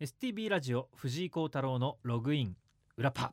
[0.00, 2.56] STB ラジオ藤井幸太郎のログイン
[2.96, 3.32] 裏パ。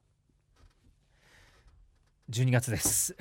[2.30, 3.18] 12月です。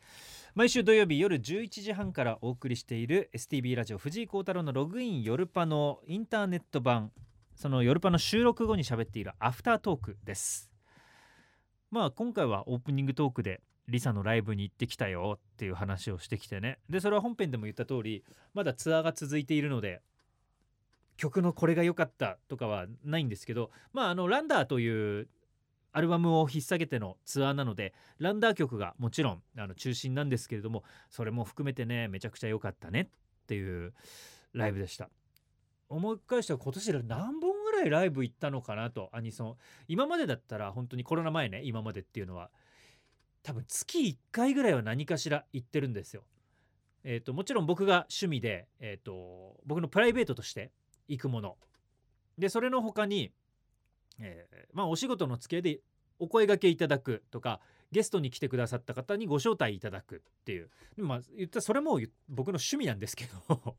[0.54, 7.10] 毎週土曜日夜11時半からお送りしている STB ラジオ藤井幸太郎のログイン夜パのインターネット版。
[7.54, 10.70] その夜パの収録後に喋っているアフタートークです。
[11.90, 16.78] まあ今回はオープニングトークでリサのライブに行ってきたよっていう話をしてきてね。
[16.90, 18.22] でそれは本編でも言った通り
[18.52, 20.02] まだツアーが続いているので
[21.22, 25.28] 曲のこれが良かったとかはないんですけどまああのランダーという
[25.92, 33.92] アルバムを引っ提げてのツアーなのでランダー曲がもちろんあの中心なんですけれどもそれも含めてねめちゃくちゃ良かったねっていう
[34.52, 35.10] ライブでした。
[35.88, 39.56] 思い返したら今年で何本ぐらいライブ行ったのかなとアニソン。
[39.86, 42.50] 今までだったら本当にコロナ前ね今までっていうのは
[43.44, 46.24] 多分月1回ぐらいは何かしら行ってるんですよ。
[47.04, 50.72] えーと、もちろん僕が趣味で、えーと僕のプライベートとして
[51.12, 51.56] 行くもの
[52.38, 53.32] でそれの他に、
[54.18, 55.80] えー、まあお仕事の付き合いで
[56.18, 63.76] お声がけいただくとかゲストに来てくださった方にご招待いただくっていうまあ言ったそれも僕の趣味なんですけど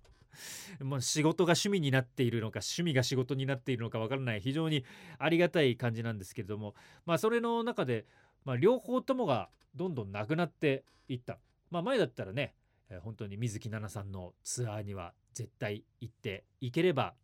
[0.85, 4.85] まあ仕事が趣味になっているのか趣味が仕事になっているのかわからない非常に
[5.17, 8.05] ありがたい感じなんですけれどもまあそれの中で、
[8.45, 11.39] まあ、両方ともがどんどんなくなっていった。
[11.71, 12.53] まあ、前だったらね
[13.01, 17.15] 本当に水木奈々さんのツアーには絶対行っていければ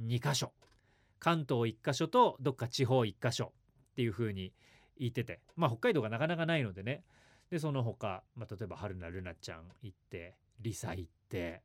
[0.00, 0.52] 2箇所。
[1.18, 3.52] 関東1箇所とどっか地方1箇所
[3.92, 4.52] っていう風に
[4.98, 5.40] 言ってて。
[5.56, 7.04] まあ北海道がなかなかないのでね。
[7.50, 11.62] でその他、まあ、例えば春菜ルナちゃん行ってリサ行って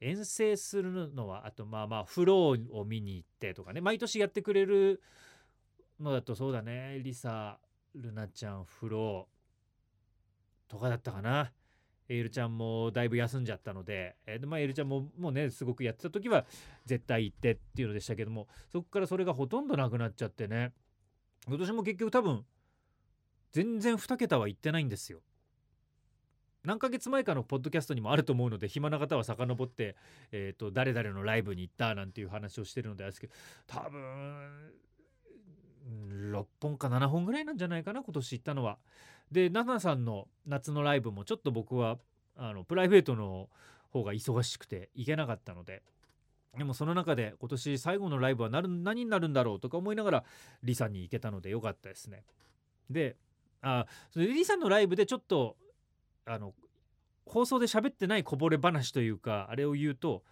[0.00, 3.80] 遠征するのはあとまあまあフローを見に行ってとかね。
[3.80, 5.00] 毎年やってくれる
[6.00, 7.00] のだとそうだね。
[7.02, 7.58] リサ
[7.94, 11.52] ルナちゃんフローとかだったかな。
[12.08, 16.44] エールちゃんもだいぶ休んじゃったので、えーまあ、エールちゃんももうねすごくやってた時は
[16.84, 20.72] 絶対行ってっていうのでしたけどもそこからそれがほとんどなくなっちゃってね
[21.46, 22.44] 今年も結局多分
[23.52, 25.20] 全然2桁は行ってないんですよ。
[26.64, 29.96] 何ヶ月前かのポッドキャストにもあると思うので暇な方は遡って、
[30.32, 33.34] えーと、誰々のライブに行ったなんていう話をしてるのであれですけど
[33.66, 34.72] 多分
[35.86, 38.78] 6本か7本ぐらいなんじゃないかな今年行ったのは。
[39.30, 41.98] で奈々さんの夏のライブもちょっと僕は
[42.36, 43.48] あのプライベートの
[43.90, 45.82] 方が忙しくて行けなかったので
[46.56, 50.24] でもその中で今年最後のライブは何になるんだろうとか思いながら
[50.62, 52.24] リサに行けたのでよかったですね。
[52.90, 53.16] で
[53.62, 55.56] あそれでリサのライブでちょっと
[56.26, 56.54] あの
[57.26, 60.22] 放送で喋ってないこぼれ話というかあれを言うと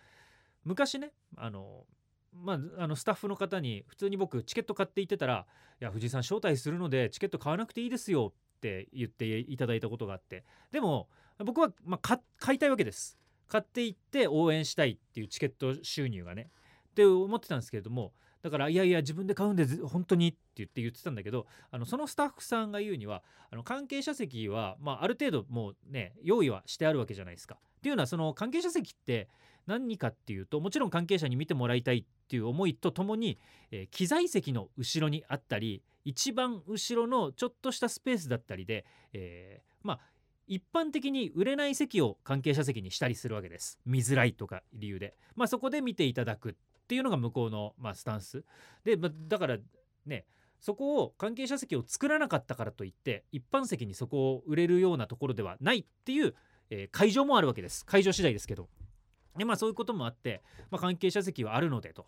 [0.64, 1.84] 昔ねあの
[2.32, 5.47] まあ、あのスタッフの方に普通に僕チケット買って行ってたら
[5.81, 10.44] 「いや藤井さん招待するのでチケット買わなくていいですよ」って言っていただいたことがあって。
[10.70, 13.19] でも僕は、まあ、買いたいわけです。
[13.48, 16.50] 買っていって応援したいっていうチケット収入がね。
[16.91, 18.12] って思ってたんですけれども
[18.43, 27.56] だからいやいや自分で買うんで本当にって言って言ってたんだけどあのそのスタッフさんが言うにはあの関係者席は、まあ、ある程度もうね用意はしてあるわけじゃないですか。
[27.78, 29.28] っていうのはその関係者席って
[29.66, 33.38] 何かっていうともちろん関係者に見てもらいたいっていう思いとともに、
[33.70, 40.00] えー、機材席の後ろにあったり一番後ろのちょっとしたスペースだったりで、えー、まあ
[40.46, 43.78] 一般的に売れない席を関係者席にしたりするわけです。
[43.86, 46.54] 見づらいとか理由で、まあ、そこで見ていただくっ
[46.88, 48.44] ていうのが向こうの、まあ、スタンス。
[48.84, 49.58] で、まあ、だから
[50.04, 50.26] ね
[50.60, 56.34] そこを関係者席を作らなかったからといって一般席にそこを売れるようなところではないっていう、
[56.70, 57.86] えー、会場もあるわけです。
[57.86, 58.68] 会場次第ですけど。
[59.37, 62.06] でまあそういうこともあって、まあ、関係者席はあるのでと。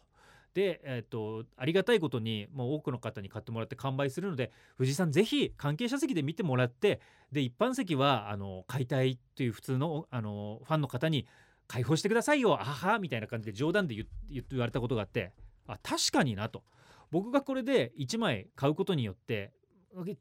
[0.55, 7.01] で、えーと、ありがたいことにもう多くの方に買ってもらって完売するので藤井さんぜひ関係者席で見てもらって
[7.33, 11.27] で一般席はあの買いたいっていう普通のあのファンの方に
[11.67, 14.07] 開放してくださいよあはみたいな感じで冗談で言
[14.49, 15.33] 言われたことがあって
[15.67, 16.63] あ確かになと。
[17.11, 19.53] 僕がこれで1枚買うことによって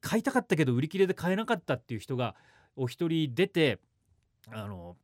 [0.02, 2.35] 買いたかったけど売り切れで買えなかったっていう人が
[2.75, 3.80] お一人出て
[4.52, 4.96] あの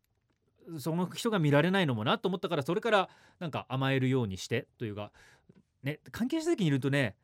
[0.78, 3.10] その人が見られないのもなと思ったからそれから
[3.40, 5.12] なんか甘えるようにしてというか
[5.84, 7.16] ね関係者席にいるとね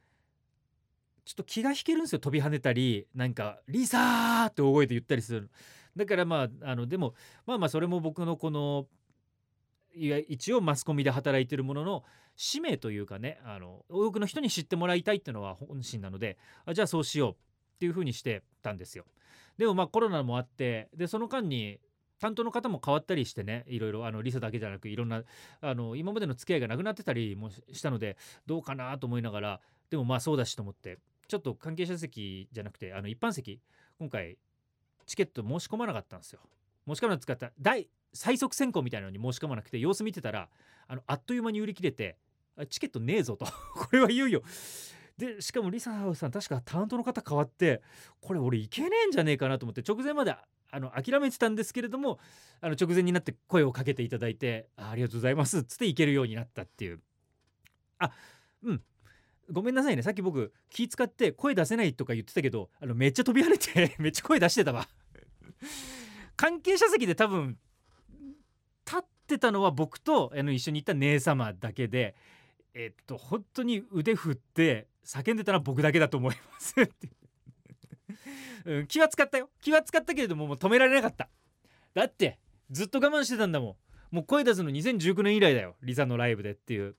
[1.26, 5.50] ちょっと気が引けるんですよ飛び跳ねたりなんか「リサー!」って大声で言ったりする
[5.96, 7.16] だからまああのでも
[7.46, 8.88] まあまあそれも僕のこの
[9.96, 12.04] いや一応マスコミで働いてるものの
[12.36, 17.36] 使命というかねあの多くの人に知ってもらいたいっていうのは本心なのであじゃあそうしようっ
[17.80, 19.06] ていうふうにしてたんですよ。
[19.58, 21.80] でもまあコロナもあってでその間に
[22.26, 25.22] 担当の方も変わったりしてねいろいろあのリサだけじゃなくいろんな
[25.62, 28.18] あの今までの付き合いがなくなってたりもしたので
[28.48, 29.60] どうかなと思いながら
[29.92, 33.62] でもまあそうだしと思ってちょっと関係者席じゃなくてあの一般席
[34.00, 34.40] 今回
[35.06, 36.40] チケット申し込まなかったんですよ。
[36.88, 37.52] 申し込まな使った。
[37.62, 40.50] 大最速選考みたいなのに申し込まなくて様子見てたら
[40.88, 42.18] あのあっという間に売り切れて
[42.70, 43.46] チケットねえぞと。
[43.76, 44.42] これは言うよ。
[45.18, 47.82] でしかもリサさん確か担当の方変わって
[48.22, 50.36] これ俺いけねえんじゃねえかなと思って直前まで
[50.72, 52.20] あの諦めてたんですけれども
[52.60, 57.00] あの直前になって声をかけていただいてありがとうございますっつって行けるようになったっていう。
[58.00, 58.12] あ
[58.64, 58.82] うん。
[59.52, 60.02] ごめんなさいね。
[60.02, 64.88] さっき僕気使って声出せないとか言ってたけどあのめっちゃ飛び跳ねて めっちゃ声出してたわ。
[66.36, 67.58] 関係者席で多分
[68.86, 72.16] 立ってたのは僕とあの一緒に行った姉様だけで
[72.74, 76.76] えっと本当に腕振って叫んでたのは僕だけだと思います
[78.66, 79.52] うん、気は使ったよ。
[79.62, 81.30] 気は使ったけれどももう止められなかった。
[81.94, 82.40] だって
[82.72, 83.78] ずっと我慢してたんだも
[84.12, 84.16] ん。
[84.16, 85.76] もう声出すの2019年以来だよ。
[85.84, 86.96] リサのライブでっていう。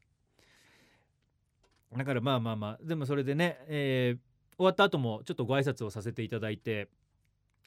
[1.97, 2.85] だからまあまあまあ。
[2.85, 6.89] でもそれでね、えー、終わった後もちょっとご挨拶をさせていただいて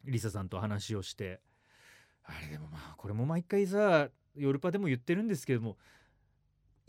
[0.06, 1.42] リサさんと話をして。
[2.24, 5.78] あれでもまあこれも毎回さヨルパでも言ってるんですけども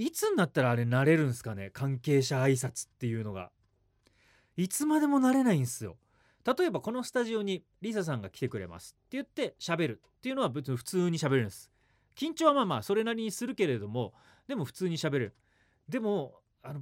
[0.01, 1.69] いつになったらあれ慣れるんすかね？
[1.75, 3.51] 関係者挨拶っていうのが。
[4.57, 5.99] いつまでも慣れないんすよ。
[6.47, 11.71] 例えばこのスタジオにリサさんが来てくれますって言って喋るっていうのは別に普通に喋るんです。
[12.17, 14.15] 緊張はまあまあそれなりにするけれども
[14.49, 15.37] でも普通に喋る。
[15.87, 16.81] でもあの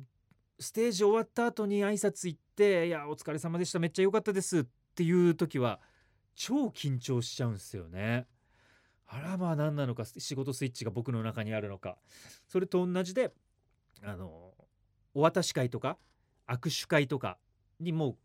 [0.61, 5.81] ステージ終わった後に挨拶行って「いやお疲れ様でしためっちゃ良かったです」っていう時は
[6.37, 8.29] 超緊張しちゃうんすよね。
[9.08, 11.96] あらまあ何なのか仕事スイッチが僕の中にあるのか。
[12.46, 13.32] それと同じで
[14.02, 14.52] あの
[15.14, 15.99] お渡し会とか
[16.46, 17.38] 握手会とか
[17.81, 18.16] にもう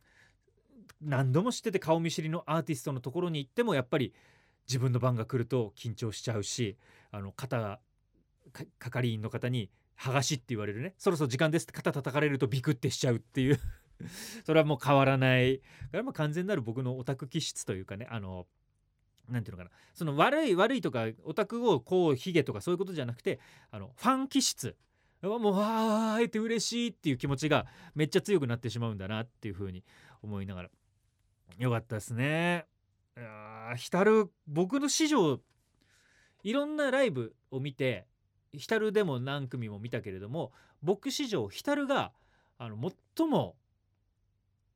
[1.01, 4.13] 何度も知ってて顔見知りのアーティストのところに行ってもやっぱり
[4.68, 6.77] 自分の番が来ると緊張しちゃうし
[7.12, 7.80] あの肩が
[8.80, 10.94] 係員の方に「剥がし」って言われるね。
[10.97, 13.59] そろそろ時間ですって肩叩かれるとビクってしちゃうっていう。
[14.45, 15.59] それはもう変わらない。
[15.59, 15.63] こ
[15.94, 18.47] れはもう完全なる僕のオタク気質というかねあの
[19.29, 19.71] なんていうのかな。
[19.93, 23.39] その悪い悪いとかオタクをこうヒゲとかそういうことじゃなくて
[23.71, 24.75] あのファン気質。
[25.21, 27.65] もうわー会えて嬉しいっていう気持ちが
[27.95, 29.85] めっちゃ強くなってしまうんだなっていうふうに
[30.21, 30.69] 思いながら。
[31.57, 32.65] よかったですね。
[33.77, 35.39] 浸る僕の史上
[36.43, 38.05] いろんなライブを見て
[38.51, 42.11] 浸るでも何組も見たけれども僕史上浸が
[42.57, 42.77] あの
[43.15, 43.55] 最も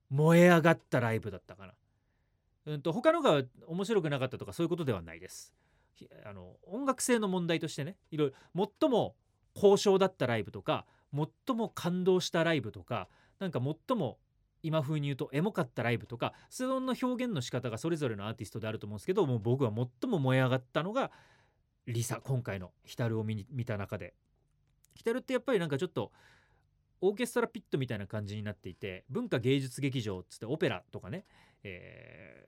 [0.10, 1.74] 燃え上がったライブだったかな。
[2.68, 5.54] うんと他のが面白くなかったとかそういうことではないです。
[6.26, 9.16] あの音楽性の問題としてねいろいろ最も
[9.56, 13.08] 高尚だったライブとか最も感動したライブとか
[13.40, 14.20] なんか最も
[14.62, 21.10] 今風に言うとエモかったライブとかその表現の仕方がそれぞれのアーティストであると思うんですけどもう僕は最も燃え上がったのが
[21.88, 24.14] リサ今回の「ヒタル」を見見た中で。
[24.94, 26.12] ヒタルってやっぱりなんかちょっと
[27.02, 31.26] オーケストラピットみたいな感じになっていて文化芸術劇場っつってオペラとかね、
[31.64, 32.46] え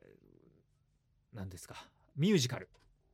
[1.33, 1.75] ー、何ですか
[2.15, 2.69] ミュージカル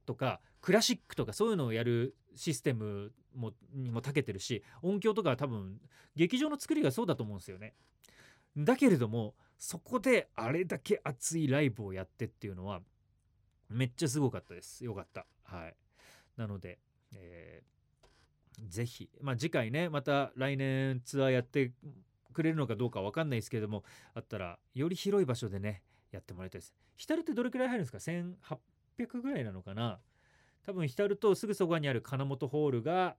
[0.05, 5.79] とかクラシックとかそういうのをやるシステムもにも長けてるし音響とかは多分
[6.15, 7.73] 劇場の作りがそうだと思うんですよね。
[8.57, 12.81] だけれどもそこであれだけ熱いライブをやってっていうのは
[13.69, 14.85] めっちゃすごかったです。
[14.85, 15.25] よかった。
[15.43, 15.75] はい。
[16.37, 16.79] なので、
[17.13, 17.75] えー
[18.69, 21.71] ぜひ、まあ、次回ねまた来年ツアーやって
[22.35, 23.83] くれるのかどうか分かんないですけども
[24.13, 26.73] あったらより広い場所でねやってもらいたいです。
[26.95, 29.99] ヒタルってどれくらい入るんですか ?1800 ぐらいなのかな？
[30.65, 33.15] 多分ヒタルとすぐそばにある金本ホールが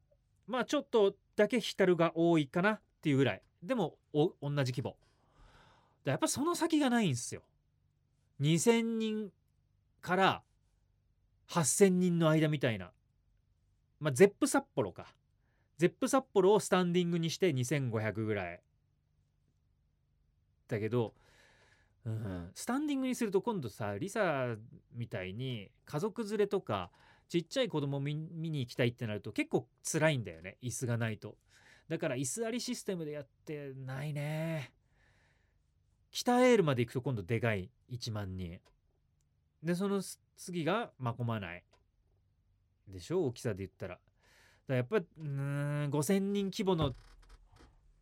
[0.46, 3.42] まあちょっとだけヒタルが多いかなっていうぐらい。
[3.62, 4.30] でも同
[4.64, 4.96] じ規模。
[6.04, 7.42] やっぱその先がないんですよ。
[8.40, 9.30] 2000人
[10.00, 10.42] から
[11.48, 12.92] 8000人の間みたいな。
[14.00, 15.06] まあゼップ札幌か。
[15.78, 18.60] ゼップ札幌をスタンディングにして2500ぐらい。
[20.68, 21.14] だけど、
[22.04, 24.54] うん、スタンディングにすると今度さリサ
[24.94, 26.90] みたいに家族連れとか
[27.28, 31.36] ちっちゃい子供見に行きたいってなると結構辛いんだよね椅子がないと。
[31.88, 34.72] だから椅子ありシステムでやってないね。
[36.10, 38.60] 北エールまで行くと今度でかい1万人。
[39.62, 40.02] でその
[40.36, 41.64] 次がまこまない。
[42.88, 43.98] でしょ大きさで言ったら。
[44.68, 46.94] だやっぱうん5,000人規模の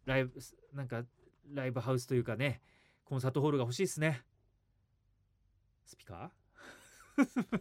[0.06, 0.32] ライブ
[0.72, 1.04] なんか
[1.52, 2.60] ライブハウスというかね
[3.04, 4.22] コンサートホールが欲しいですね。
[5.84, 7.60] スピカー？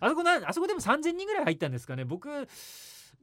[0.00, 2.04] あそこなあそこでも3,000人ぐらい入ったんですかね。
[2.04, 2.28] 僕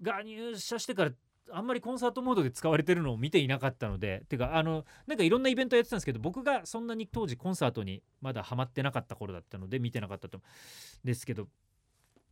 [0.01, 1.11] が入社してから
[1.51, 4.23] あんまりコンサートモードで使われてるのを見ていなかったので。
[4.29, 10.41] てかあのなんかいろんなイベントやってたんですけど僕がそんなに当時コンサートにまだハマってなかった頃だったので見てなかったと
[11.03, 11.47] ですけど。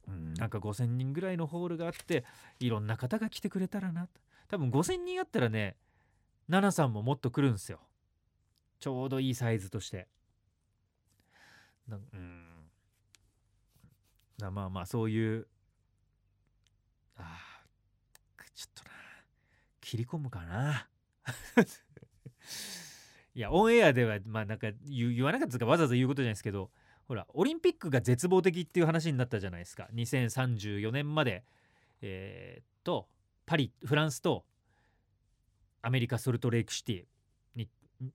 [0.08, 2.25] うん、なんか5,000人ぐらいのホールがあって
[2.60, 4.08] いろんな方が来てくれたらな
[4.48, 5.75] 多分5,000人あったらね
[6.50, 7.79] 奈々さんももっと来るんですよ。
[8.79, 10.08] ちょうどいいサイズとして。
[11.89, 12.46] うん。
[14.51, 15.48] まあまあそういう
[17.18, 17.38] あ
[18.56, 18.89] ちょっとな。
[19.82, 20.88] 切り込むかな。
[23.36, 26.72] いやオンエアではまあなんか言わなかったですかわざわざ言うことじゃないですけど
[27.08, 29.88] ほらオリンピックが絶望的っていう話になったじゃないですか。
[29.94, 31.44] 2034年まで。
[32.01, 33.08] えー、っと
[33.46, 34.46] パリフランスと
[35.81, 37.03] アメリカソルトレイクシティ
[37.55, 37.69] に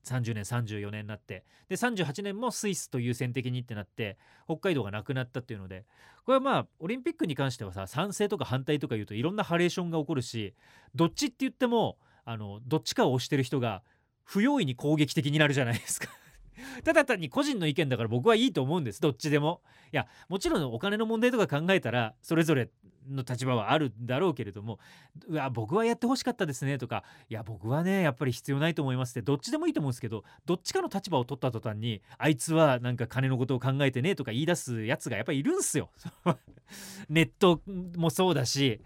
[0.05, 5.85] 30年34年になってで38年もスイスと優先的にってなって北海道がなくなったっていうので
[6.25, 10.53] これはまあオリンピックに関してはさ賛成とか反対とか言うといろんなハレーションが起こるし
[10.95, 13.83] どっちって言ってもあのどっちかを推してる人が
[14.23, 16.09] 不用意に攻撃的になるじゃないですか。
[16.83, 19.61] ただ単に個人の意見だから僕はいいと思うんですどっちでも。
[19.91, 22.69] いやもちろんお金の問題とか考えたらそれぞれ
[23.09, 24.79] の立場はあるんだろうけれども
[25.27, 35.89] うわ僕はやってほしかったですねとかいや僕はねやっぱり必要ないと思いますってどっちでもいいと思うんですけどどっちかの立場を取った途端にあいつはなんか金のことを考えてねとか言い出すやつがやっぱりいるんすよ。
[37.09, 37.61] ネット
[37.97, 38.81] もそうだし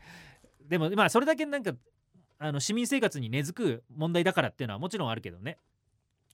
[0.67, 1.73] でもまあそれだけなんか
[2.37, 5.57] あの市民生活に根付く問題だからっていうのはもちろんあるけどね。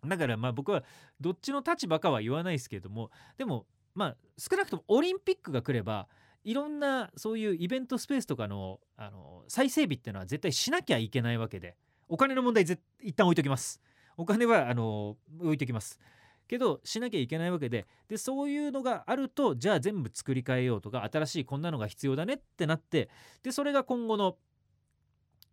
[0.05, 0.83] だからまあ僕は
[1.19, 3.65] どっちの立場かは言わないですけれどもでも
[3.95, 6.07] まあ少なくともオリンピックが来れば
[6.45, 11.75] いろんなそういうイベントスペースとかのあの再整備っていうのは絶対しなきゃいけないわけで
[12.07, 13.81] お金の問題一旦置いときます。
[14.15, 15.99] お金はあの置いときます。
[16.47, 23.09] けどしなきゃいけないわけででそういうのがあるとじゃあ全部作り変えようとか新しいこんなのが必要だねってなって
[23.41, 24.37] でそれが今後の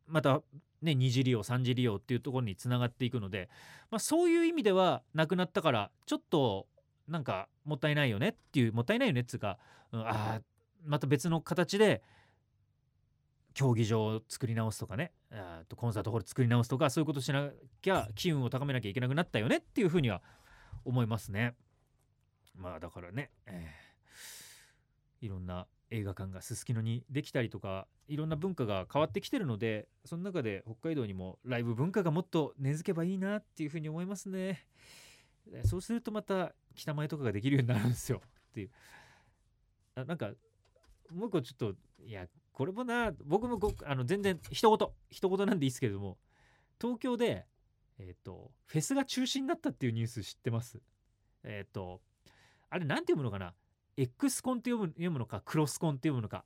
[0.07, 0.43] また
[0.83, 3.49] ね二次利用三次利用っていうところにつながっていくので、
[3.91, 6.67] まあ、そういう意味ではなくなったからちょっと
[7.09, 9.59] なんかもったいないよねっていうもったいないよねっつうか、
[9.93, 10.43] うん、あ
[10.85, 12.03] また別の形で
[13.55, 15.13] 競技場を作り直すとかね
[15.69, 20.23] とコンサートホール作り直すとかそういうことしなきゃ機運を高めなきゃいけなくなったよねっていうふうには
[20.85, 21.55] 思いますね。
[22.57, 34.67] まあだからね、えー、いろんな映画館がすすきのにできたりとかいろんな文化が変わってきてるのでその中で北海道にもライブ文化がもっと根付けばいいなっていうふうに思いますね。
[35.65, 38.71] そうするとまた北前とかができるようになるんですよっていう。
[39.95, 40.31] あなんか
[41.15, 46.19] もう一個ちょっといやこれもな僕もごあの全然一言一言なんでいいですけれども
[46.81, 47.47] 東京で
[47.99, 50.81] えっ、ー、とフェスが中止になったっていうニュース知ってます？
[51.45, 52.01] えっ、ー、と
[52.71, 53.55] あれ何て読むのかな
[53.97, 56.45] ？X コンって読む読むのかクロスコンって読むのか？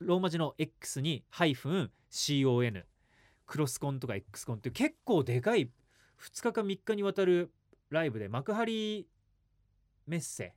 [0.00, 2.84] ローマ字の X にハイフン CON
[3.46, 5.70] クロスコンとか X コンって結構でかい
[6.20, 7.52] 2日か3日にわたる
[7.90, 9.06] ライブで幕張
[10.06, 10.54] メッセ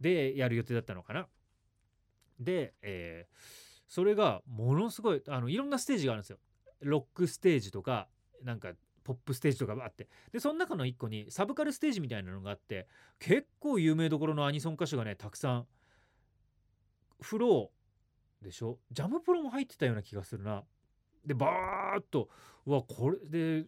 [0.00, 1.28] でやる予定だったのかな。
[2.38, 3.36] で、えー、
[3.88, 6.38] それがものすごいあのいろんなステージがあるんですよ。
[6.80, 8.08] ロックステージとか
[8.42, 12.86] なんかポップステージとかがあってでその中の1個にサブカルステージみたいなのがあって
[13.18, 15.66] 結構有名どころのアニソン歌手がねたくさん
[17.20, 18.78] フローでしょ？
[18.92, 20.62] ジャムプロも入ってたような気がするな。
[21.24, 22.28] でバーッと
[22.66, 23.66] うわこれで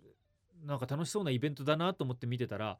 [0.64, 2.78] なんか楽しそうなイベントだなと思って見てたら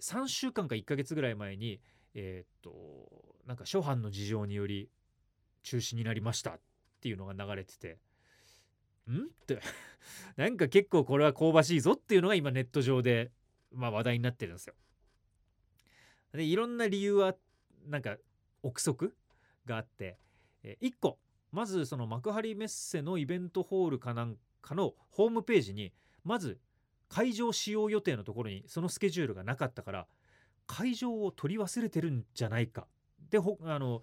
[0.00, 1.80] 3週間か1ヶ月ぐらい前に
[2.14, 2.72] えー、っと
[3.46, 4.88] なんか諸般の事情により
[5.62, 6.60] 中止になりましたっ
[7.00, 7.98] ていうのが流れてて
[9.10, 9.24] ん？
[9.24, 9.60] って
[10.36, 13.32] なんか結構これは香ばしいぞっていうのが今ネット上で、
[13.72, 14.74] まあ、話題になってるんですよ。
[16.32, 17.36] でいろんな理由は
[17.86, 18.16] なんか
[18.62, 19.16] 憶測
[19.66, 20.18] があって、
[20.62, 21.18] え1個
[21.50, 25.92] まずその幕張メッセのイベントホールかなんかのホームページに
[26.24, 26.58] まず
[27.08, 30.06] 会場使用予定のところにそのスケジュールがなかったから
[30.66, 32.86] 会場を取り忘れてるんじゃないか。
[33.30, 34.02] であの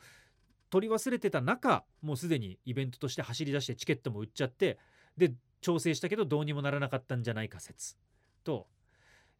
[0.70, 4.78] 取り忘れてた中もうすでにイベントとして走り出してチケットも売っちゃって
[5.18, 7.98] で調整したけどどうにもならなかったんじゃないか説。
[8.44, 8.68] と、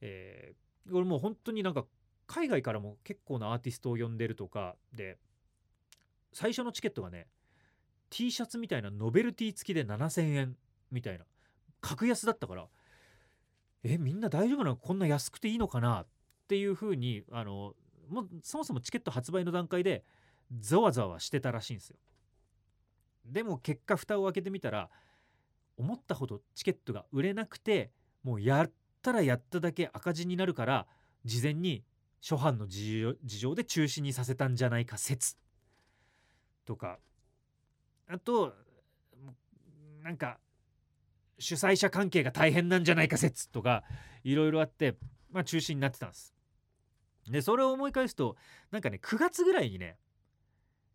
[0.02, 1.86] えー、これもう本当になんか
[2.28, 5.18] 海外からも結構なアーティストを呼んでるとかで
[6.34, 7.28] 最初のチケットがね
[8.10, 10.58] T シャツみたいなノベルティ付きで7000円
[10.92, 11.26] みたいな
[11.82, 12.68] 格安だったから
[13.84, 14.76] えみんな大丈夫なの？
[14.76, 16.02] こんな安くていいのかな？
[16.02, 16.08] っ
[16.50, 17.76] ていうふうにあの
[18.10, 20.04] もそもそもチケット発売の段階で
[20.60, 21.98] ざわざわしてたらしいんですよ。
[23.24, 24.90] でも結果蓋を開けてみたら
[25.78, 27.92] 思ったほどチケットが売れなくて
[28.24, 28.72] もうやっ
[29.04, 30.88] たらやっただけ赤字になるから
[31.24, 31.84] 事前に
[32.22, 35.38] 初版の事情で中止にさせたんじゃないか説
[36.66, 36.98] とか
[38.08, 38.54] あと
[40.04, 40.40] なんか
[41.38, 43.84] 主催者関係が大変なんじゃないか説とか
[44.24, 44.96] いろいろあって
[45.32, 46.34] まあ中止になってたんです。
[47.30, 48.36] でそれを思い返すと
[48.72, 49.98] なんかね9月ぐらいにね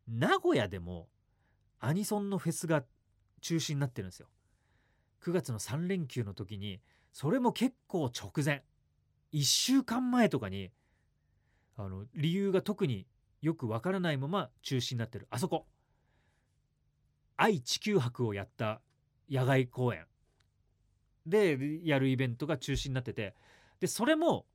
[0.09, 1.09] 名古屋でも
[1.81, 2.85] アニソンのフェスが
[3.41, 4.29] 中止になってるんですよ。
[5.23, 6.81] 9月の3連休の時に
[7.13, 8.63] それも結構直前。
[9.33, 10.71] 1週間前とかに
[11.77, 13.07] あの理由が特に
[13.43, 15.27] よくわからないまま中止になってる。
[15.31, 15.67] あそこ。
[17.37, 18.81] 愛地球博をやった
[19.31, 20.07] 野外公演。
[21.27, 23.35] でやるイベントが中止になってて。
[23.81, 24.47] でそれも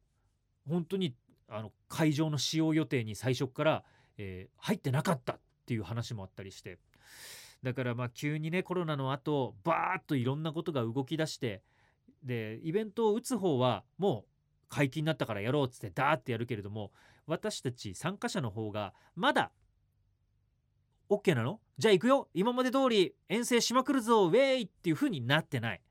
[0.67, 1.15] 本当に
[1.49, 3.83] あの会場の使用予定に最初から、
[4.17, 6.77] えー入ってなかったっていう話もあったりして。
[7.61, 11.61] だからまあ急にねコロナの後バーッといろんなことが動き出して
[12.23, 14.29] でイベントを打つ方はもう
[14.69, 16.91] 解禁になったからやろうっつってダーってやるけれども
[17.25, 19.51] 私たち参加者の方がまだ
[21.09, 21.59] OK なの？
[21.77, 22.29] じゃあ行くよ。
[22.33, 24.27] 今まで通り遠征しまくるぞ。
[24.27, 24.61] ウェイ！
[24.61, 25.81] っていう風になってない。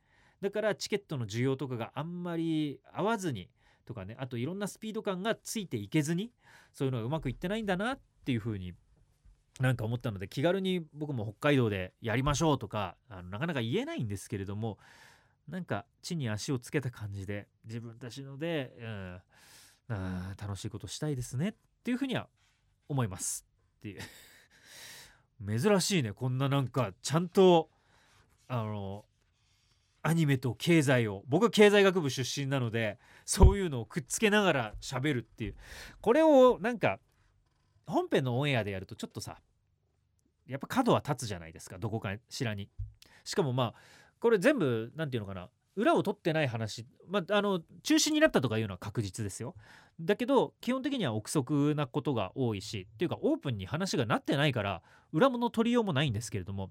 [0.40, 3.50] だからチケットの需要とかがあんまり合わずに
[3.88, 6.30] とかねあといろんなスピード感がついていけずに
[6.74, 8.74] そういうのがうまくいってないんだなっていう風に
[9.60, 14.78] なんか思ったので気軽に僕も北海道でやりましょうとかあのなかなか言えないんですけれども
[15.48, 19.20] なんか地に足をつけた感じで自分たちので、うん、
[19.88, 22.28] あ楽しいことしたいですねっていうふうには
[22.88, 23.46] 思います
[23.78, 24.00] っていう。
[25.60, 27.70] 珍しいねこんななんかちゃんと
[28.48, 29.04] あの
[30.08, 35.54] アニメと経済を僕は経済学部出身なのでそういうのをくっつけながら喋るっていう。
[36.00, 36.98] これをなんか
[37.86, 39.36] 本編のオンエアでやるとちょっとさ
[40.46, 42.70] やっぱ角は立つじゃないですかどこかしらに。
[43.22, 43.74] しかもまあ
[44.18, 49.54] これ全部何て言うのかな裏を取ってない話、まあ、あの中止になったとかいうのは確実ですよ。
[50.00, 54.80] だけど基本的には憶測なことが多いしっていうかオープンに話がなってないから
[55.12, 56.70] 裏物取りようもないんですけれども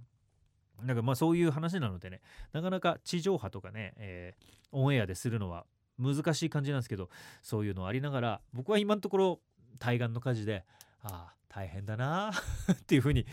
[0.82, 2.22] なんかまあそういう話なのでね
[2.54, 5.66] なかなか地上波とかね、えーオンエアでするのは
[5.98, 7.10] 難しい感じなんですけど
[7.42, 9.40] そういうのありながら僕は今のところ
[9.80, 10.66] 対岸の火事で
[11.02, 12.32] ああ大変だな
[12.72, 13.26] っていうふうに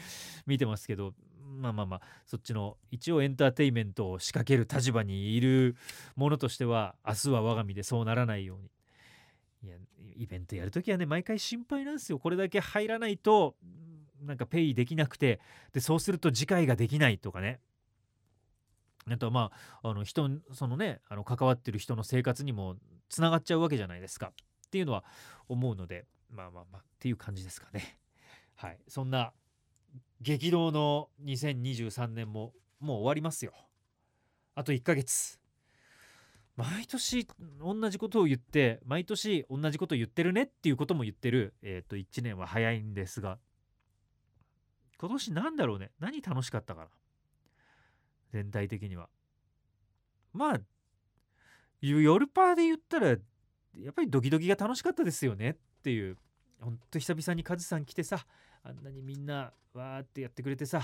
[0.46, 5.76] 見てますけどまあまあまあそっちの一応エンターテインメントを仕掛ける立場にいる
[6.16, 8.70] ものとしては明日は我が身でそうならないように。
[9.62, 9.76] いや
[10.16, 12.18] イベントやるときはね毎回心配なんですよ。
[12.18, 13.56] これだけ入らないと
[14.24, 15.40] なんかペイできなくて
[15.72, 17.60] でそうすると次回ができないとかね。
[19.06, 19.50] あとま
[19.82, 22.76] ああの人そのねあの関わってる人の生活にも
[23.10, 24.32] つながっちゃうわけじゃないですか。
[24.66, 25.04] っていうのは
[25.48, 27.98] 思うのでまあまあまあっていう感じですかね。
[28.56, 28.78] はい。
[28.88, 29.32] そんな
[30.20, 33.52] 激動の2023年ももう終わりますよ。
[34.54, 35.38] あと1ヶ月。
[36.56, 37.26] 毎年
[37.60, 43.38] 同じことを言って毎年同じことを言ってるねっていうことも言ってる、えー、と1年は早いんですが
[44.98, 45.90] 今年なんだろうね。
[45.98, 46.88] 何楽しかったかな。
[48.32, 49.08] 全体的には。
[50.32, 50.60] まあ
[51.80, 53.16] 夜パーで言ったらや
[53.90, 55.50] っぱりドキドキが楽しかったですよね。
[55.50, 56.16] っていう。
[56.60, 58.24] ほんと久々にカズさん来てさ
[58.62, 60.82] あんなにみんなわーってやってくれてさ。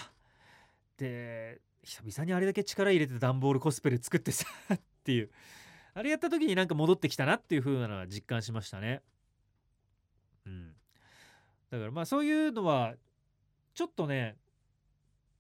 [0.97, 5.31] で久々にあれだけ力入れて段ボールコスプレ作ってさ っていう。
[5.95, 9.03] あれやった時になんか戻ってきたなっていう風なのは実感しましたね。
[10.47, 10.75] うん。
[11.71, 12.95] だからまあそういうのは
[13.75, 14.37] ちょっとね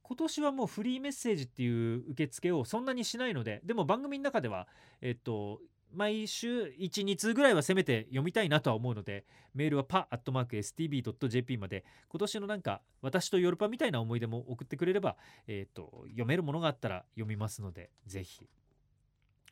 [0.02, 4.66] 今年はもうフリーメッセージっていう受付をそんなにしないのででも番組の中では
[5.00, 5.60] えっと
[5.92, 15.16] 毎週12通ぐらいはせめて読みたいなとは思うのでメールはパットマーク STB.jp まで今年のなんか私とヨルパみたいな思い出も送ってくれれば、
[15.48, 18.48] えっと読めるものがあったら読みますのでぜひ。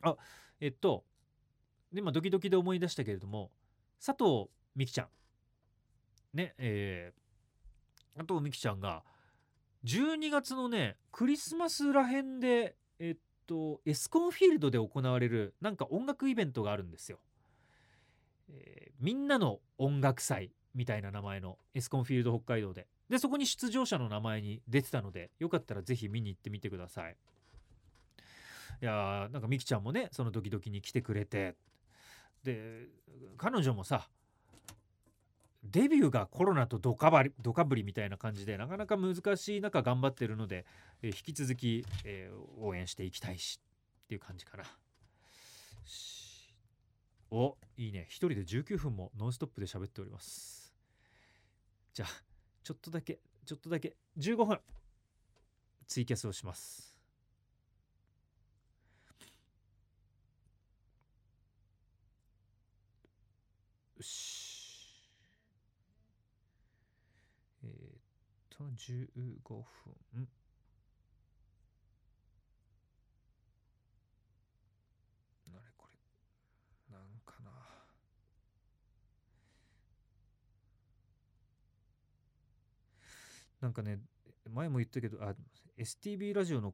[0.01, 0.15] あ
[0.61, 1.03] えっと
[1.93, 3.51] 今ドキドキで思い出したけれども
[4.03, 5.07] 佐藤美希ちゃん。
[6.33, 7.28] ねえー、
[8.19, 9.03] 佐藤美希ちゃんが
[9.85, 17.19] 12月のねクリスマスらへんでえっとエスコンフィールドで行われるなんか音楽イベントがあるんですよ。
[18.49, 27.15] えーみんなの音楽祭みたいな名前のエスコンフィールド北海道ででそこに出場者の名前に出てたのでよかったらぜひ見に行ってみてください。
[28.81, 31.55] いやーなんかみきちゃんもねそのドキドキに来てくれて
[32.43, 32.89] で
[33.37, 34.09] 彼女もさ
[35.71, 40.65] デビューがコロナとドカバリドカぶりみたいな感じでなかなか難しい中頑張ってるので、
[41.01, 43.59] え引き続き、えー応援していきたいし
[44.03, 44.63] っていう感じかな。
[47.31, 50.73] おいいね一人で19分もノンストップで喋っております。
[51.93, 52.09] じゃあ
[52.63, 54.59] ちょっとだけちょっとだけ15分
[55.87, 56.95] ツイキャスをします。
[63.97, 65.09] よし。
[67.63, 67.97] えー
[68.48, 69.05] っと、15
[69.45, 70.27] 分。
[75.47, 75.87] あれこ
[76.91, 77.51] れ、なんかな。
[83.61, 83.99] なんかね、
[84.49, 85.33] 前も言ったけど、あ、
[85.77, 86.73] STB ラジオの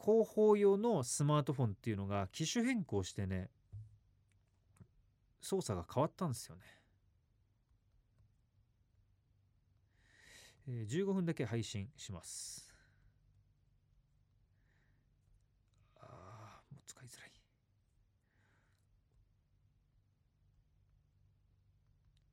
[0.00, 3.50] 広報用のスマートフォンっていうのが機種変更してね
[5.42, 6.62] 操作が変わったんですよね、
[10.70, 12.70] え、15分だけ配信します。
[15.96, 17.32] あもう使いづらい。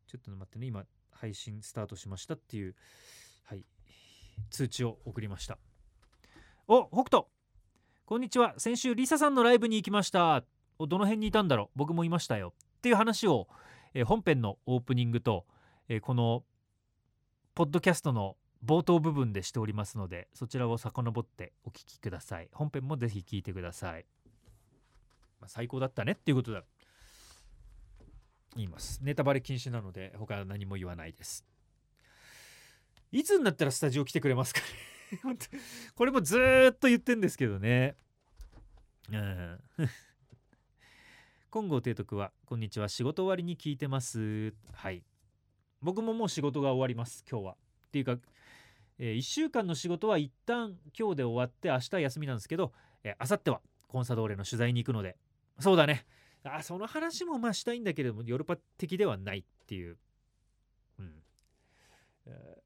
[0.08, 2.76] ちょっと待ってね今配信スタートしましたっていう
[3.46, 3.66] はい
[4.50, 5.58] 通知を送りました。
[6.68, 7.24] お北斗。
[8.06, 8.54] こんにちは。
[8.58, 10.44] 先週リサさんのライブに行きました。
[10.78, 11.78] どの辺にいたんだろう。
[11.78, 12.54] 僕もいましたよ。
[12.80, 13.48] っていう話を、
[13.94, 15.46] えー、本編のオープニングと、
[15.88, 16.44] えー、この
[17.56, 22.50] ポッドキャストの冒頭部分でしておりますのでそちらを遡ってお聞きください。
[22.52, 24.06] 本編もぜひ聞いてください、
[25.40, 26.64] まあ、最高だったねっていうことだ
[28.58, 29.00] 言います。
[29.02, 31.46] ネタバレ禁止なので他は何も言わないです。
[33.14, 34.60] いつになったらスタジオ来てくれますか
[35.24, 35.38] ね？
[35.96, 36.38] これもず
[36.74, 37.96] っと言ってんですけどね。
[39.10, 39.60] うん。
[41.52, 42.90] 金剛提督はこんにちは。
[42.90, 44.54] 仕事終わりに聞いてます。
[44.74, 45.04] はい。
[45.86, 47.52] 僕ももう仕事が終わります今日は。
[47.54, 47.56] っ
[47.92, 48.18] ていうか、
[48.98, 55.16] え1週間の仕事は一旦今日で終わって明日休みなんですけど、えー、明後日はコンサドーレの取材に行くので。
[55.60, 56.08] そうだね。
[56.44, 59.98] あその話もまあしたいんだけれどもヨルパ的ではないっていう、
[61.00, 61.24] うん。
[62.26, 62.66] えー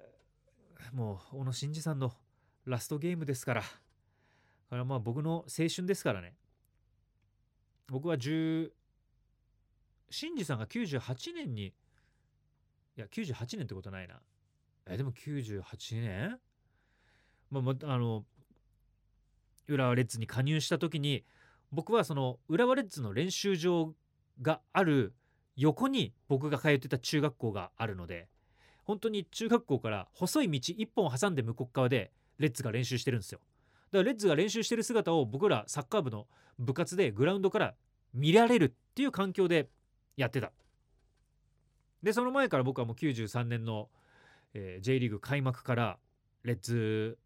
[0.94, 2.14] もう小野伸二さんの
[2.66, 3.62] ラストゲームですから。
[3.62, 3.68] だ
[4.70, 6.36] からまあ僕の青春ですからね。
[7.88, 8.72] 僕は10
[10.10, 11.74] 伸二さんが98年に
[13.00, 14.20] いや98年ってことないな。
[14.86, 16.38] えでも98年？
[17.50, 18.26] まあまあの
[19.70, 21.24] 浦和レッズに加入した時に
[21.72, 23.94] 僕はその浦和レッズの練習場
[24.42, 25.14] がある
[25.56, 28.28] 横に僕が通ってた中学校があるので
[28.84, 33.40] 本当に中学校から細い道一本挟んで向こう側でレッズが練習してるんですよ。
[33.92, 37.76] だからレッズが練習してる姿を僕らサッカー部の部活でグラウンドから
[38.14, 39.70] 見られるっていう環境で
[40.18, 40.52] やってた。
[42.04, 43.90] でその前から僕はもう93年の、
[44.54, 45.98] えー J リーグ開幕から
[46.44, 47.18] レッズ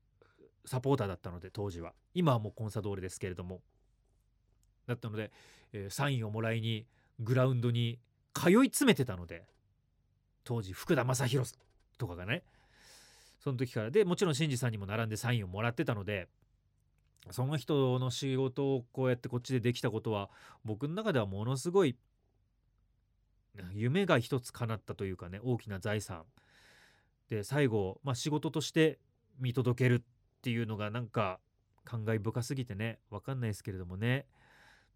[0.66, 1.94] サポーターだったので当時は。
[2.14, 3.62] 今はもうコンサドーレですけれども。
[4.88, 5.32] だったので、
[5.74, 6.86] えーサインをもらいに
[7.20, 8.00] グラウンドに
[8.34, 9.46] 通い詰めてたので
[10.44, 11.54] 当時福田正宏
[11.98, 12.44] とかがね。
[13.40, 13.92] その時から。
[13.92, 16.28] でもちろん新次さんにも並んでサインをもらってたので
[17.32, 20.30] その人の仕事をこうやってこっちでできたことは
[20.66, 21.96] 僕の中ではものすごい
[23.74, 26.24] 夢が一つ叶ったというかね大きな財産。
[27.30, 29.00] で最後、まあ、仕事として
[29.40, 31.40] 見届けるっていうのがなんか
[31.84, 34.26] 感慨深すぎてね分かんないですけれどもね。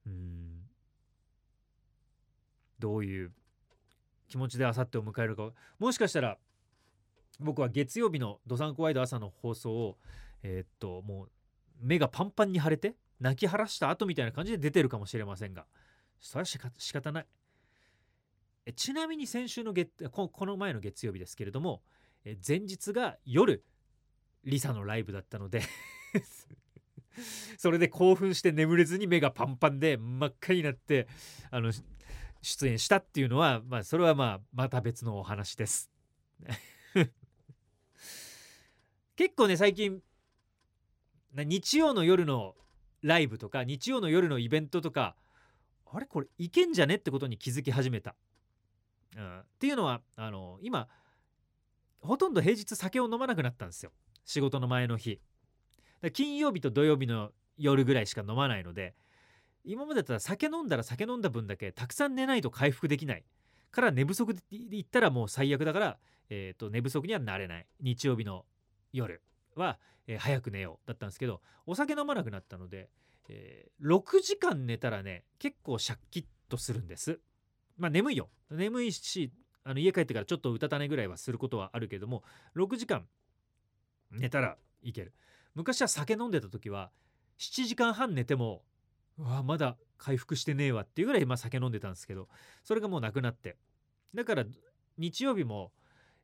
[0.06, 0.62] うん。
[2.80, 3.32] どういう
[4.28, 5.52] 気持ちであさってを迎えるか。
[5.80, 6.38] もしかしたら
[7.40, 9.98] 僕は月曜日の「ドサンコワイド朝」の放送を
[10.44, 11.32] えーっともう
[11.80, 15.66] 目がパンパンに腫れて泣き晴らした後みたいな感じで出てるかもしれませんが
[16.20, 17.28] それはしか仕方ない。
[18.68, 21.82] えちなみに先週の月ここの前の月曜日ですけれども
[22.26, 23.64] え前日が夜
[24.44, 25.62] リサのライブだったので
[27.58, 31.08] それで興奮して眠れずに目がパンパンで真っ赤になって
[31.50, 31.72] あの
[32.42, 35.90] 出演したっていうのは、まあ、それはまあまた別のお話です。
[39.16, 40.04] 結構ね最近
[41.34, 42.54] 日曜の夜の
[43.02, 45.16] ライブとか日曜の夜のイベントとか
[45.86, 48.14] あれこれいけんじゃねってことに気づき始めた。
[49.16, 50.88] うん、っていうのはあの今
[52.02, 53.92] ほとんど平日酒を飲まなくなったんですよ。
[54.26, 55.20] 仕事の前の日。
[56.14, 58.94] 金曜日と土曜日の夜ぐらいしか飲まないので
[59.64, 63.24] 今までだったら酒飲んだら酒飲んだ分だけたくさん寝ないと回復できない。
[63.72, 65.98] から寝不足で言ったらもう最悪だから、
[66.30, 67.66] えー、と寝不足にはなれない。
[67.82, 68.46] 日曜日の
[68.94, 69.22] 夜
[69.56, 72.90] は、えー早く寝ようだったんですけどお酒飲まなくなったので、
[73.28, 77.20] えー6時間寝たらね結構シャッキッとするんです。
[77.78, 78.30] まあ眠いよ。
[78.50, 79.32] 眠いし
[79.64, 82.24] あの家帰ってからちょっとうたた寝ぐらいはすることはあるけども
[82.56, 83.06] 6時間
[84.12, 85.14] 寝たらいける。
[85.56, 86.92] 昔は酒飲んでた時は
[87.40, 88.64] 7時間半寝ても
[89.18, 92.30] うわまだ回復してねえわっていうぐらいまあ酒飲んでたんですけど
[92.64, 93.58] それがもうなくなって。
[94.14, 94.46] だから
[94.98, 95.72] 日曜日も、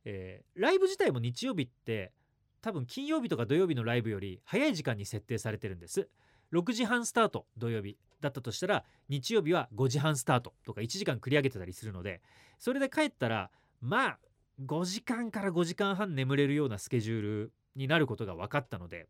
[0.04, 2.12] えーライブ自体も日曜日って
[2.60, 6.08] 多分金曜日とか土曜日のライブより早い時間に設定されてるんです。
[6.52, 7.98] 6時半スタート土曜日。
[8.24, 12.22] だったとしたら日曜日は5時半スタートとか1時間繰り上げてたりするので
[12.58, 14.18] それで帰ったらまあ
[14.64, 19.06] 5時間から5時間半眠れるようなスケジュールになることが分かったので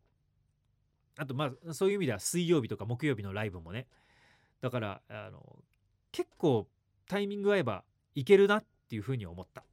[1.17, 3.87] あとまあそういう意味では水曜日とか木曜日のライブもね
[4.61, 5.41] だからあの
[6.11, 6.67] 結構
[7.07, 7.83] タイミング合えば
[8.15, 9.63] いけるなっていうふうに思った。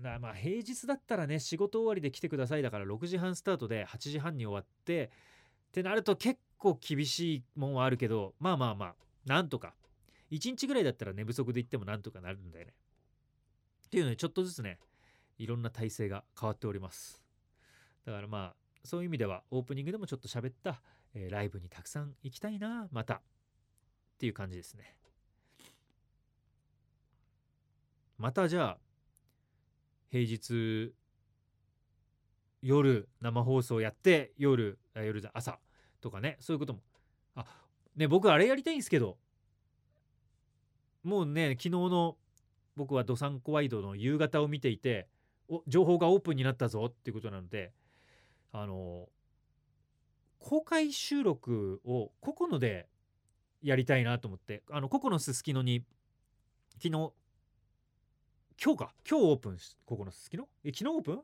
[0.00, 5.10] だまあ平日だったらね仕事終わりで来てくださいだから6時半スタートで8時半に終わって
[5.70, 9.74] ってなると結構厳しいもんはあるけどまあまあまあなんとか。
[10.30, 12.72] 1日ぐらいだったら寝不足で行ってもなんとかなるんだよね。
[13.86, 14.78] っていうのでちょっとずつね
[15.38, 17.20] いろんな体制が変わっております。
[18.06, 20.80] だからまあそういう意味ではオープニングでもちょっと喋った、
[21.14, 23.14] えーライブにたくさん行きたいなまた。
[23.14, 23.20] っ
[24.18, 24.96] ていう感じですね。
[28.18, 28.78] またじゃあ
[30.10, 30.92] 平日
[32.62, 35.58] 夜生放送やって夜夜じゃ朝
[36.00, 36.80] とかねそういうことも。
[37.34, 37.46] あ
[37.96, 39.18] ね僕あれやりたいんですけど。
[41.02, 42.18] もうね昨日の
[42.76, 45.08] 僕はどさんこワイドの夕方を見ていて
[45.48, 47.72] お情報がオープンになったぞっていうことなので
[48.52, 49.08] あの
[50.38, 52.86] 公開収録を個々ので
[53.62, 55.84] やりたいなと思ってあの個々のすすきのに
[56.82, 57.12] 昨日
[58.62, 58.94] 今日か？
[59.08, 60.46] 今日オープンここのすすきの？
[60.64, 61.20] え昨日オープン？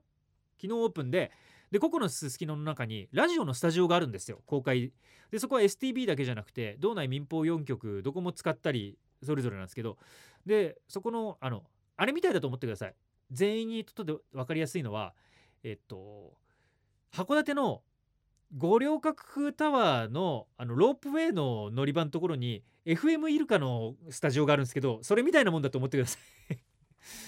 [0.60, 1.30] 昨日オープンで
[1.70, 4.92] で個々のすすきのの中にラジオのスタジオがあるんですよ公開。
[5.30, 9.96] でそこは STB だけじゃなくて道内民放4局どこも使ったりそれぞれなんですけど。
[10.44, 11.64] でそこのあの
[11.96, 12.94] あれみたいだと思ってください。
[13.30, 15.14] 全員にとって分かりやすいのは
[15.64, 16.34] えっと
[17.12, 17.82] 函館の
[18.56, 26.18] 五稜郭タワーのあのロープウェイの乗り場のところに FM イルカのスタジオがあるんですけどそれみたいなもんだと思ってくださ
[26.50, 26.54] い。
[26.54, 26.58] い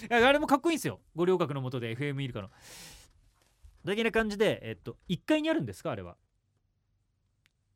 [0.09, 1.01] やあれもかっこいいんですよ。
[1.17, 2.51] 五稜郭の下で FM イルカの。
[3.85, 6.17] 的な感じで、えっと、1階にあるんですかあれは。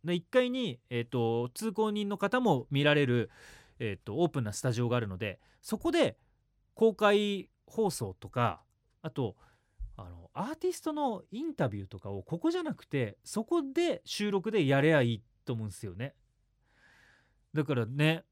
[0.05, 3.31] で1階に、えっと、通行人の方も見られる、
[3.79, 6.17] えっと、オープンなスタジオがあるのでそこで
[6.75, 8.63] 公開放送とか
[9.03, 9.37] あと
[9.97, 16.15] あのアーティストのインタビューとかをここじゃなくてそこで収録でやればいいと思うんですよね。
[17.55, 18.25] だからね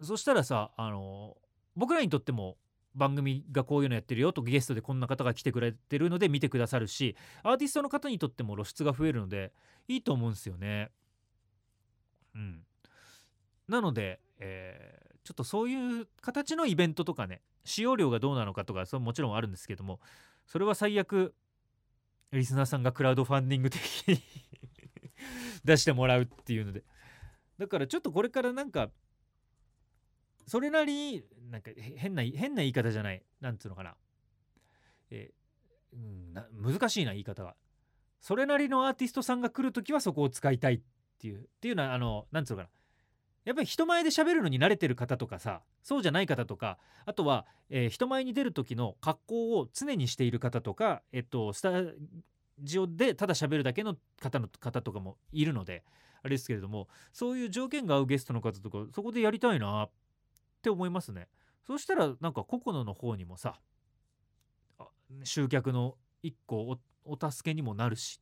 [0.00, 1.36] そしたらさあの
[1.76, 2.56] 僕らにとっても
[2.94, 9.52] 番組がこういうのやってるよとゲストでこんな方が来てくれてるので見てくださるしアーティストの方にとっても露出が増えるので
[9.88, 10.90] いいと思うんですよね。
[12.34, 12.60] うん、
[13.68, 20.00] なので、えー、ちょっとそういう形のイベントとかね使用量がどうなのかとかそもちろんあるんですけども
[20.46, 21.34] それは最悪
[22.32, 24.22] リスナーさんがクラウドファンディング的に
[25.64, 26.84] 出してもらうっていうので
[27.58, 28.90] だからちょっとこれからなんか
[30.50, 33.22] それなりになんか変な変な言い方じゃない。
[33.40, 33.94] なんつうのかな,、
[35.10, 37.54] えー、うんな難しいな言い方が
[38.18, 40.80] それなりのアーティストさんが来る時はそこを使いたいっ
[41.20, 41.38] ていう。
[41.38, 42.70] っていうのはあのなんつうのかな。
[43.44, 51.70] やっぱり人前で喋るのに慣れてる方とかさそうじゃない方とかあとは、えー、人前に出る時の格好を常にしている方とか、えっと、スタ
[52.58, 55.84] ジオでただ喋るだけの方の方とかもいるので
[56.22, 59.90] あれですけれどもそういう条件が合うゲストの方とかそこでやりたいなっ
[60.60, 61.28] って思いますね。
[61.66, 63.58] そしたらなんかココノの方にもさ
[65.24, 68.20] 集客の一個お助けにもなるし。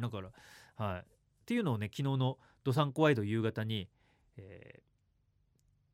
[0.00, 0.30] だから
[0.76, 1.00] はい。
[1.00, 1.04] っ
[1.44, 3.88] ていうのをね昨日の「どさんこワイド」夕方に、
[4.36, 4.82] えー、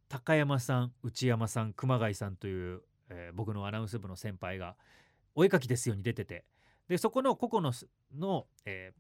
[0.08, 4.76] 高山さん内山さん熊谷さんという、えー、僕のアナウンス部の先輩が
[5.34, 6.44] 「お絵かきですよ」に出てて。
[6.88, 7.72] でそこのココノ
[8.14, 8.92] の、え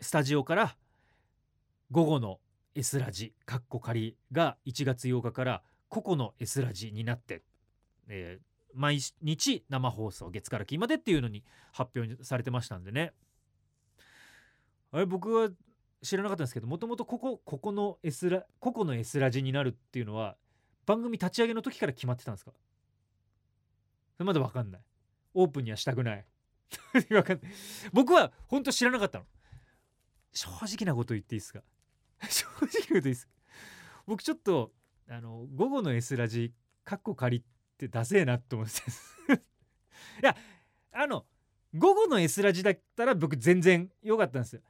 [0.00, 0.76] ー、スタジオから
[1.90, 2.40] 午後の
[2.78, 7.42] S ラジかっこ仮が1月8日から個々の S ラジになって、
[8.06, 13.12] えー、毎日生放送月から金までっていうのに発表されてましたんでね。
[14.92, 15.48] あれ僕は
[16.02, 20.36] 知らなかったんですけどもともとここここの S ラ個々の S ラジになるっていうのは
[20.86, 22.52] 番組立ち上げの時から決まってたんですか？
[24.18, 24.80] まだ分かんない。
[25.34, 26.24] オープンにはしたく ない。
[27.92, 29.26] 僕は本当知らなかったの。
[30.32, 31.62] 正直なこと言っていいですか？
[32.28, 33.28] 正直言うとです。
[34.06, 34.72] 僕ちょっと
[35.08, 36.52] あの午後の S ラジ
[36.84, 37.42] カッコ仮っ
[37.76, 38.80] てダセえなと思って
[39.34, 39.38] い
[40.22, 40.36] や
[40.92, 41.26] あの
[41.74, 44.62] 午後の S ラジだったら僕全然良かったんですよ。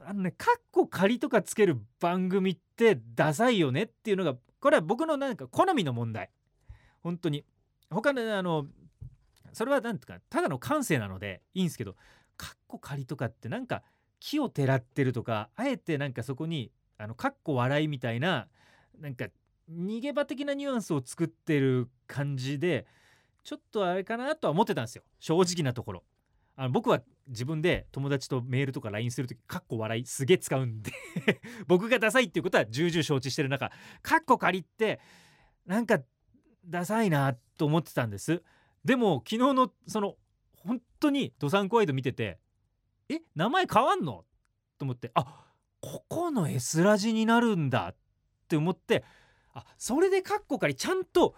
[0.00, 6.30] あのねカッコ仮とかつける番組ってダサいよねっていうのがこれは僕のなんか好みの問題。
[7.00, 7.44] 本当に。
[7.90, 8.66] 他のあの
[9.52, 11.96] それは何ていうかただの感性なのでいいんですけど
[12.36, 13.82] カッコ仮とかってなんか
[14.20, 18.48] 木をてらってるとかあえてなんかそこにあのかっこ笑いみたいな
[19.00, 19.26] なんか
[19.70, 22.86] 逃げ場的なニュアンスを作ってる感じで
[23.42, 25.02] ちょっとあれかなとは思ってたんですよ。
[25.20, 26.04] 正直なところ。
[26.56, 30.92] あの僕は自分で友達とメールとか LINE する時かっこ笑いすげえ使うんで
[31.66, 33.72] 僕がダサいっていうことは重々承知してる中
[34.02, 35.00] かっこ借りって
[35.66, 36.00] なんか
[36.64, 38.42] ダサいなと思ってたんです。
[38.84, 40.16] でも昨日のその
[40.56, 42.38] 本当にドサンコワイド見てて
[43.08, 44.24] え名前変わんの？
[44.78, 45.44] と思ってあ
[45.80, 47.88] ここの S ラジになるんだ。
[47.88, 47.96] っ
[48.48, 49.04] て思って
[49.52, 51.34] あそれでカッコ仮ちゃんと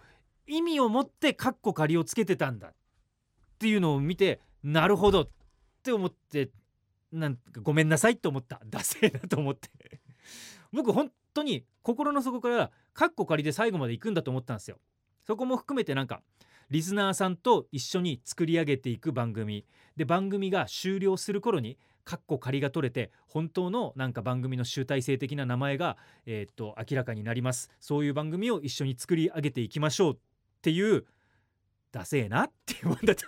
[0.47, 2.67] 意味を持ってカッコ仮をつけてたんだ。
[2.67, 2.73] っ
[3.59, 5.23] ていうのを見てなるほど。
[5.23, 5.29] っ
[5.83, 6.49] て思って
[7.11, 8.61] なんかごめんなさいって思った。
[8.65, 9.69] ダセえなと思って。
[10.73, 14.79] 僕本当に心の底からカッコ仮で最後まで行くんだと思ったんですよ。
[15.25, 16.21] そこも含めてなんか
[16.69, 19.65] リスナーさんと一緒に作り上げていく番組。
[19.95, 27.69] で番組が終了する頃にカッコ仮が取れて本当のなんか番組の集大成的な名前が、え、っと明らかになります。
[27.79, 30.17] そういう番組を一緒に作り上げていきましょうっ
[30.61, 31.05] ていう
[31.91, 33.25] ダセえなっていうもんだと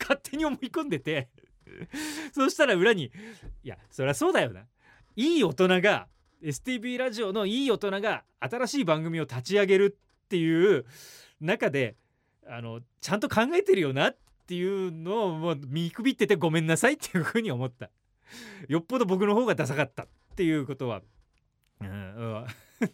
[0.00, 1.28] 勝手に思い込んでて。
[2.32, 3.10] そしたら裏に
[3.64, 4.66] いやそりゃそうだよな。
[5.16, 6.08] いい大人が
[6.42, 10.84] STB ラジオのいい大人が新しい番組を立ち上げるっていう
[11.40, 11.96] 中で
[12.46, 17.90] あのちゃんと考えてるよなっていうのをもう見くびっててごめんなさいっていうふうに思った。
[18.68, 21.02] よっぽど僕の方がダサかったっていうことは、
[21.80, 22.46] うん、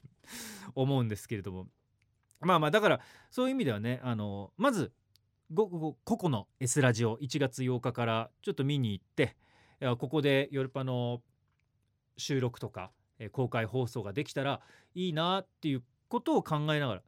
[0.75, 1.69] 思うんですけれども。
[2.41, 4.93] まあまあだからそういう意味ではねあのまず
[5.53, 9.37] 個々の S ラジオ1月8日からちょっと見に行って
[9.81, 11.23] ここでヨルパの
[12.17, 12.93] 収録とか
[13.33, 14.61] 公開放送ができたら
[14.95, 17.03] いいなっていうことを考えながら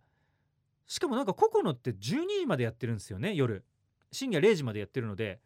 [0.91, 1.97] しかもなんかココノって12
[2.41, 3.65] 時までやってるんですよね夜。
[4.11, 5.41] 深夜0時までやってるので。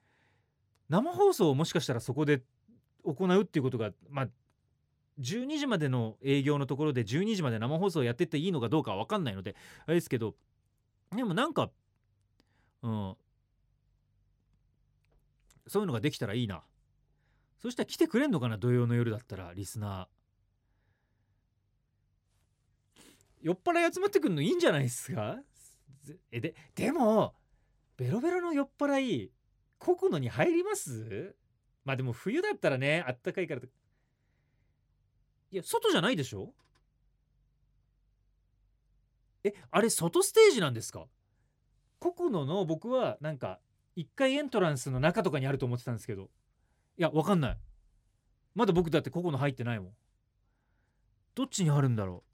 [0.88, 2.42] 生放送をもしかしたらそこで
[3.04, 4.28] 行うっていうことがまあ
[5.20, 9.54] 12時までの営業のところで12時まで生放送やってっていいのかどうかは分かんないので
[9.86, 10.34] あれですけど
[11.14, 11.70] でもなんか
[12.82, 13.16] うん。
[15.66, 16.62] そういうのができたらいいな。
[17.58, 20.23] そしたら来てくれんのかな土曜の夜だったらリスナー。
[23.44, 25.38] 酔っ払い集まってくるのいいんじゃないですか？
[26.32, 27.34] えででも
[27.96, 29.32] ベロベロの酔っ払い
[29.78, 31.36] ここのに入ります？
[31.84, 36.54] まあでも冬だったらねあったかいからいや外じゃないでしょ？
[39.44, 41.06] えあれ外ステージなんですか？
[41.98, 43.60] ココノの僕はなんか
[43.96, 46.30] 1階エントランスの中とかにあると思ってたんですけど。
[46.96, 47.58] いやわかんない。
[48.54, 49.96] まだ僕だってココノ入ってないもん。
[51.34, 52.33] どっちにあるんだろう？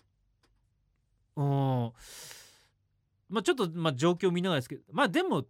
[1.41, 1.93] うん。
[3.31, 5.45] まあちょっと、まあ、状況見ながらですけどまあでも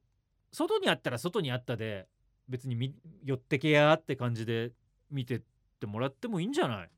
[0.53, 2.07] 外にあったら外にあったで
[2.48, 4.72] 別に寄ってけやって感じで
[5.11, 5.42] 見てっ
[5.81, 6.90] てもらってもいいんじゃない？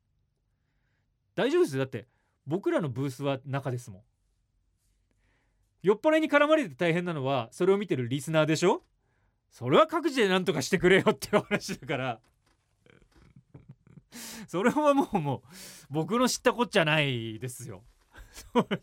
[1.34, 1.80] 大丈夫ですよ。
[1.80, 2.06] だって
[2.46, 4.02] 僕らのブースは中ですもん。
[5.82, 8.82] 酔っ払いに絡まれて大変なのはそれを見てるリスナーでしょ？
[9.50, 12.20] それは各自で何とかしてくれよっていう話だから。
[14.48, 15.40] それはもうもう
[15.90, 17.82] 僕の知ったこっちゃないですよ。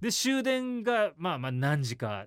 [0.00, 2.26] で終電がまあまあ何時か。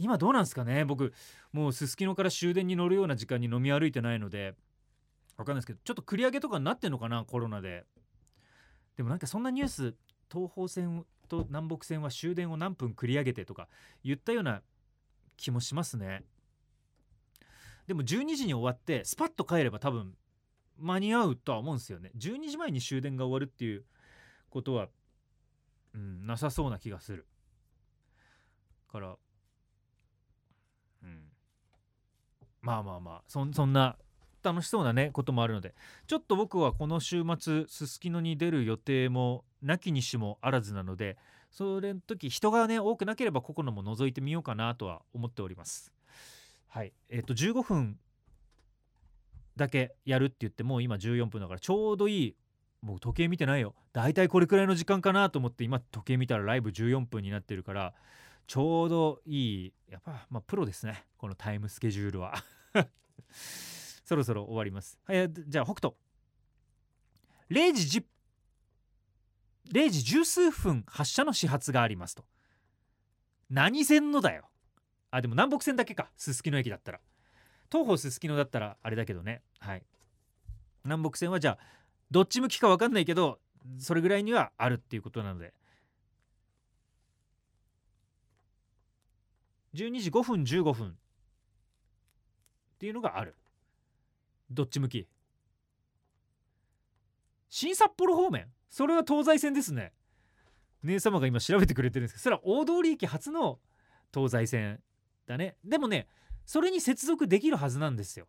[0.00, 0.84] 今どうなんですかね。
[0.84, 1.12] 僕
[1.52, 4.54] もうすすきのから終電に乗るような時間に飲み歩いてないので
[5.36, 7.84] 分かんないですけどちょっと繰り上げとかになってんのかなコロナで。
[8.96, 9.94] でもなんかそんなニュース
[10.30, 13.68] 東方線と南北線は終電を何分繰り上げてとか
[14.02, 14.62] 言ったような
[15.36, 16.22] 気もしますね。
[17.86, 20.14] でも12時に終わってスパッと帰れば多分
[20.78, 22.10] 間に合うとは思うんですよね。
[22.16, 23.84] 12時前に終電が終わるっていう
[24.50, 24.88] ことは、
[25.94, 27.26] うん、なさそうな気がする。
[28.90, 29.16] から
[31.02, 31.24] うん。
[32.60, 33.96] まあまあまあそんな
[34.42, 35.74] 楽しそうなねこともあるので。
[36.06, 41.16] ちょっと僕はこの週末すすきのに出る予定もなきにしもあらずなので
[41.50, 45.92] それの時人がね多くなければここのも覗いてみようかなとは思っております。
[46.68, 46.92] はい。
[47.08, 47.98] えっ、ー、と15分
[49.58, 52.36] だけやるって言ってもう今14分だからちょうどいい。
[52.80, 53.74] もう時計見てないよ。
[53.92, 57.92] だいたいこれくらいの時間かなと思って今時計見たらライブ14分になってるから
[58.46, 59.72] ちょうどいい。
[59.90, 61.04] やっぱまあプロですね。
[61.18, 62.34] このタイムスケジュールは。
[63.30, 64.98] そろそろ終わります。
[65.04, 65.94] はいじゃあ北斗。
[67.50, 68.04] 0時10
[69.72, 72.24] 0時十数分発車の始発がありますと。
[73.50, 74.48] 何線のだよ。
[75.10, 76.10] あでも南北線だけか。
[76.16, 77.00] すすきの駅だったら。
[77.70, 79.42] 東方すすきのだったらあれだけどね。
[79.60, 79.82] はい。
[80.84, 81.58] 南北線はじゃあ
[82.10, 83.38] どっち向きか分かんないけど
[83.78, 85.52] それぐらいにはあるっていうことなので。
[89.74, 90.92] 12時5分15分っ
[92.78, 93.36] ていうのがある。
[94.50, 95.06] どっち向き。
[97.50, 98.46] 新札幌方面？
[98.70, 99.92] それは東西線ですね。
[100.82, 103.58] 姉様が今調べてくれてるんですけどそれは大通り駅発の
[104.14, 104.80] 東西線
[105.26, 105.56] だね。
[105.64, 106.08] でもね
[106.48, 108.26] それに接続できるはずなんですよ。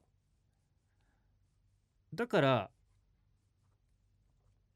[2.14, 2.70] だから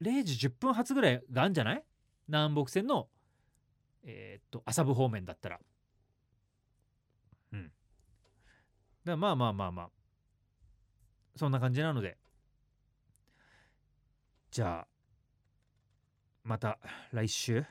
[0.00, 1.84] 0時10分発ぐらいがあるんじゃない？
[2.26, 3.06] 南北線の
[4.02, 5.60] えー、っと麻布方面だったら。
[7.52, 7.70] うん。
[9.04, 9.90] だまあまあまあまあ。
[11.36, 12.16] そんな感じなので。
[14.50, 14.88] じゃあ
[16.44, 16.78] また
[17.12, 17.62] 来週？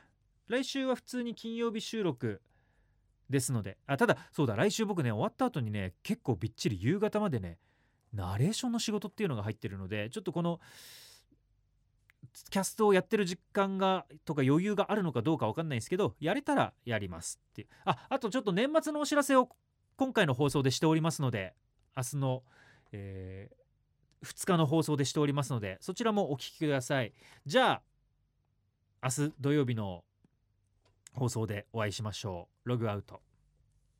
[0.46, 2.40] 来週は普通に金曜日収録
[3.30, 7.58] ですのであただそうだ来週僕ね終わった後にね結構びっちり夕方までね
[8.12, 10.60] ナレーションの仕事っていうのが入ってるのでちょっとこの
[12.50, 17.68] キャストをやってる実感がとか余裕があるのかどうか分かんないんですけどやれたらやりますっていう。
[17.84, 19.48] ああとちょっと年末のお知らせを
[19.96, 21.54] 今回の放送でしておりますので
[21.96, 22.42] 明日の、
[22.92, 27.12] えー、2日の放送でしておりますのでそちらもお聞きください。
[27.46, 27.82] じゃあ
[29.02, 30.02] 明日土曜日の
[31.14, 32.68] 放送でお会いしましょう。
[32.68, 33.22] ログアウト。